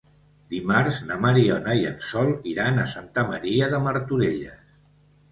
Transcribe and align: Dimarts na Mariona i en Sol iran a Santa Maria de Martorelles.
Dimarts 0.51 0.95
na 1.09 1.17
Mariona 1.25 1.75
i 1.81 1.83
en 1.89 1.99
Sol 2.05 2.31
iran 2.51 2.79
a 2.79 2.85
Santa 2.93 3.25
Maria 3.33 3.67
de 3.75 3.83
Martorelles. 3.89 4.81